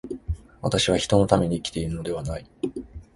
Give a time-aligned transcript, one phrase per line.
[0.63, 2.49] 私は人のために生きているのではない。